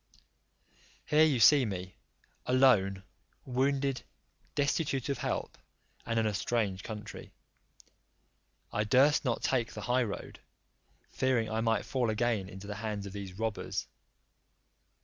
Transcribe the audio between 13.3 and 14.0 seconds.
robbers.